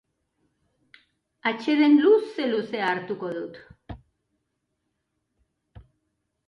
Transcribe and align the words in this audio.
Atseden 1.51 1.97
luze-luzea 2.05 2.89
hartuko 2.95 3.31
dut. 3.37 3.61